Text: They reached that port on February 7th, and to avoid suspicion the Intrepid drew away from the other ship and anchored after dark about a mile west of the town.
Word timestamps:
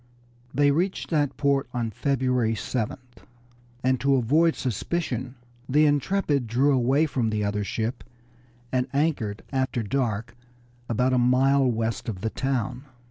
They 0.51 0.71
reached 0.71 1.11
that 1.11 1.37
port 1.37 1.69
on 1.75 1.91
February 1.91 2.55
7th, 2.55 3.21
and 3.83 3.99
to 3.99 4.15
avoid 4.15 4.55
suspicion 4.55 5.35
the 5.69 5.85
Intrepid 5.85 6.47
drew 6.47 6.73
away 6.73 7.05
from 7.05 7.29
the 7.29 7.43
other 7.43 7.63
ship 7.63 8.03
and 8.71 8.87
anchored 8.93 9.43
after 9.51 9.83
dark 9.83 10.35
about 10.89 11.13
a 11.13 11.19
mile 11.19 11.67
west 11.69 12.09
of 12.09 12.21
the 12.21 12.31
town. 12.31 12.85